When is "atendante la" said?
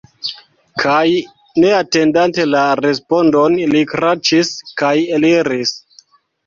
1.81-2.65